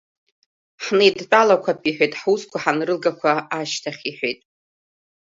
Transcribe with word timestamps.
Ҳнеидтәалақәап 0.83 1.81
иҳәеит, 1.89 2.13
ҳусқәа 2.19 2.57
ҳанрылгақәа 2.63 3.31
ашьҭахь 3.59 4.03
иҳәеит. 4.09 4.39